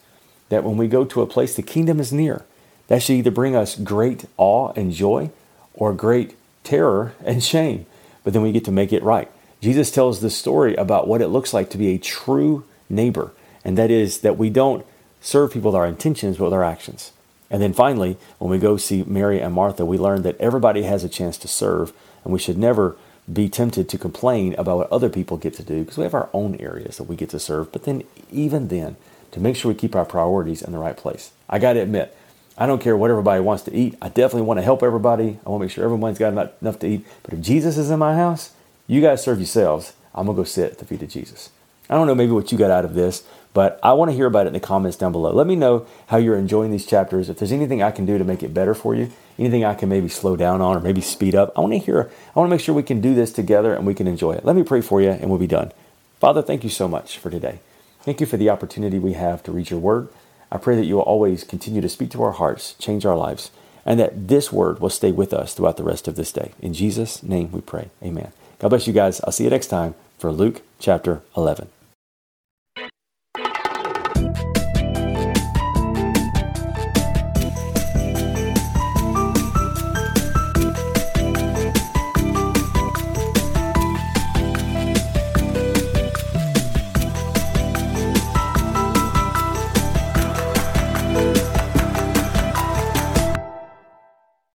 that 0.49 0.63
when 0.63 0.77
we 0.77 0.87
go 0.87 1.05
to 1.05 1.21
a 1.21 1.27
place, 1.27 1.55
the 1.55 1.61
kingdom 1.61 1.99
is 1.99 2.11
near. 2.11 2.43
That 2.87 3.01
should 3.01 3.13
either 3.13 3.31
bring 3.31 3.55
us 3.55 3.75
great 3.75 4.25
awe 4.37 4.73
and 4.75 4.91
joy 4.91 5.31
or 5.73 5.93
great 5.93 6.35
terror 6.63 7.13
and 7.23 7.43
shame, 7.43 7.85
but 8.23 8.33
then 8.33 8.41
we 8.41 8.51
get 8.51 8.65
to 8.65 8.71
make 8.71 8.91
it 8.91 9.03
right. 9.03 9.31
Jesus 9.61 9.91
tells 9.91 10.19
the 10.19 10.29
story 10.29 10.75
about 10.75 11.07
what 11.07 11.21
it 11.21 11.27
looks 11.27 11.53
like 11.53 11.69
to 11.69 11.77
be 11.77 11.89
a 11.89 11.97
true 11.97 12.65
neighbor, 12.89 13.31
and 13.63 13.77
that 13.77 13.91
is 13.91 14.21
that 14.21 14.37
we 14.37 14.49
don't 14.49 14.85
serve 15.21 15.53
people 15.53 15.71
with 15.71 15.77
our 15.77 15.87
intentions, 15.87 16.37
but 16.37 16.45
with 16.45 16.53
our 16.53 16.63
actions. 16.63 17.11
And 17.49 17.61
then 17.61 17.73
finally, 17.73 18.17
when 18.37 18.51
we 18.51 18.59
go 18.59 18.77
see 18.77 19.03
Mary 19.03 19.39
and 19.39 19.53
Martha, 19.53 19.85
we 19.85 19.97
learn 19.97 20.21
that 20.23 20.39
everybody 20.39 20.83
has 20.83 21.03
a 21.03 21.09
chance 21.09 21.37
to 21.39 21.47
serve, 21.47 21.93
and 22.23 22.31
we 22.31 22.39
should 22.39 22.57
never 22.57 22.95
be 23.31 23.49
tempted 23.49 23.87
to 23.89 23.97
complain 23.97 24.55
about 24.57 24.77
what 24.77 24.91
other 24.91 25.09
people 25.09 25.37
get 25.37 25.53
to 25.55 25.63
do 25.63 25.81
because 25.81 25.97
we 25.97 26.03
have 26.03 26.13
our 26.13 26.29
own 26.33 26.55
areas 26.55 26.97
that 26.97 27.03
we 27.03 27.15
get 27.15 27.29
to 27.29 27.39
serve. 27.39 27.71
But 27.71 27.83
then, 27.83 28.03
even 28.31 28.67
then, 28.67 28.97
to 29.31 29.39
make 29.39 29.55
sure 29.55 29.69
we 29.71 29.77
keep 29.77 29.95
our 29.95 30.05
priorities 30.05 30.61
in 30.61 30.71
the 30.71 30.79
right 30.79 30.97
place. 30.97 31.31
I 31.47 31.59
got 31.59 31.73
to 31.73 31.79
admit, 31.79 32.15
I 32.57 32.65
don't 32.65 32.81
care 32.81 32.97
what 32.97 33.11
everybody 33.11 33.41
wants 33.41 33.63
to 33.63 33.75
eat. 33.75 33.95
I 34.01 34.09
definitely 34.09 34.41
want 34.41 34.57
to 34.57 34.63
help 34.63 34.83
everybody. 34.83 35.39
I 35.45 35.49
want 35.49 35.61
to 35.61 35.65
make 35.65 35.71
sure 35.71 35.83
everyone's 35.83 36.19
got 36.19 36.33
enough 36.61 36.79
to 36.79 36.87
eat. 36.87 37.05
But 37.23 37.33
if 37.33 37.41
Jesus 37.41 37.77
is 37.77 37.89
in 37.89 37.99
my 37.99 38.15
house, 38.15 38.51
you 38.87 39.01
guys 39.01 39.23
serve 39.23 39.39
yourselves. 39.39 39.93
I'm 40.13 40.25
going 40.25 40.35
to 40.35 40.41
go 40.41 40.43
sit 40.43 40.71
at 40.73 40.77
the 40.79 40.85
feet 40.85 41.01
of 41.01 41.09
Jesus. 41.09 41.51
I 41.89 41.95
don't 41.95 42.05
know 42.05 42.15
maybe 42.15 42.31
what 42.31 42.51
you 42.51 42.57
got 42.57 42.71
out 42.71 42.85
of 42.85 42.95
this, 42.95 43.23
but 43.53 43.79
I 43.81 43.93
want 43.93 44.11
to 44.11 44.15
hear 44.15 44.27
about 44.27 44.45
it 44.45 44.49
in 44.49 44.53
the 44.53 44.59
comments 44.59 44.97
down 44.97 45.11
below. 45.11 45.31
Let 45.31 45.47
me 45.47 45.55
know 45.55 45.85
how 46.07 46.17
you're 46.17 46.37
enjoying 46.37 46.71
these 46.71 46.85
chapters. 46.85 47.29
If 47.29 47.39
there's 47.39 47.51
anything 47.51 47.81
I 47.81 47.91
can 47.91 48.05
do 48.05 48.17
to 48.17 48.23
make 48.23 48.43
it 48.43 48.53
better 48.53 48.73
for 48.73 48.95
you, 48.95 49.11
anything 49.37 49.65
I 49.65 49.73
can 49.73 49.89
maybe 49.89 50.07
slow 50.07 50.35
down 50.35 50.61
on 50.61 50.77
or 50.77 50.79
maybe 50.79 51.01
speed 51.01 51.35
up, 51.35 51.51
I 51.55 51.61
want 51.61 51.73
to 51.73 51.79
hear, 51.79 52.09
I 52.35 52.39
want 52.39 52.49
to 52.49 52.55
make 52.55 52.61
sure 52.61 52.75
we 52.75 52.83
can 52.83 53.01
do 53.01 53.15
this 53.15 53.31
together 53.31 53.73
and 53.73 53.85
we 53.85 53.95
can 53.95 54.07
enjoy 54.07 54.33
it. 54.33 54.45
Let 54.45 54.55
me 54.55 54.63
pray 54.63 54.81
for 54.81 55.01
you 55.01 55.09
and 55.09 55.29
we'll 55.29 55.39
be 55.39 55.47
done. 55.47 55.71
Father, 56.19 56.41
thank 56.41 56.63
you 56.63 56.69
so 56.69 56.87
much 56.87 57.17
for 57.17 57.29
today. 57.29 57.59
Thank 58.01 58.19
you 58.21 58.25
for 58.25 58.37
the 58.37 58.49
opportunity 58.49 58.99
we 58.99 59.13
have 59.13 59.41
to 59.43 59.51
read 59.51 59.69
your 59.69 59.79
word. 59.79 60.09
I 60.51 60.57
pray 60.57 60.75
that 60.75 60.85
you 60.85 60.95
will 60.95 61.03
always 61.03 61.43
continue 61.43 61.81
to 61.81 61.89
speak 61.89 62.11
to 62.11 62.23
our 62.23 62.31
hearts, 62.31 62.73
change 62.73 63.05
our 63.05 63.17
lives, 63.17 63.51
and 63.85 63.99
that 63.99 64.27
this 64.27 64.51
word 64.51 64.79
will 64.79 64.89
stay 64.89 65.11
with 65.11 65.33
us 65.33 65.53
throughout 65.53 65.77
the 65.77 65.83
rest 65.83 66.07
of 66.07 66.15
this 66.15 66.31
day. 66.31 66.51
In 66.59 66.73
Jesus' 66.73 67.23
name 67.23 67.51
we 67.51 67.61
pray. 67.61 67.89
Amen. 68.03 68.31
God 68.59 68.69
bless 68.69 68.87
you 68.87 68.93
guys. 68.93 69.21
I'll 69.21 69.31
see 69.31 69.45
you 69.45 69.49
next 69.49 69.67
time 69.67 69.95
for 70.17 70.31
Luke 70.31 70.61
chapter 70.79 71.21
11. 71.37 71.69